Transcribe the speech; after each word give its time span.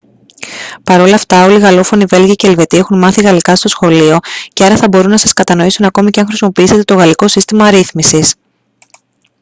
παρ' 0.83 1.01
όλα 1.01 1.15
αυτά 1.15 1.43
όλοι 1.45 1.55
οι 1.55 1.59
γαλλόφωνοι 1.59 2.05
βέλγοι 2.05 2.35
και 2.35 2.47
ελβετοί 2.47 2.77
έχουν 2.77 2.97
μάθει 2.97 3.21
γαλλικά 3.21 3.55
στο 3.55 3.67
σχολείο 3.67 4.19
και 4.53 4.63
άρα 4.63 4.77
θα 4.77 4.87
μπορούν 4.87 5.09
να 5.09 5.17
σας 5.17 5.33
κατανοήσουν 5.33 5.85
ακόμη 5.85 6.09
και 6.09 6.19
αν 6.19 6.25
χρησιμοποιήσετε 6.25 6.83
το 6.83 6.93
γαλλικό 6.95 7.27
σύστημα 7.27 7.65
αρίθμησης 7.65 8.35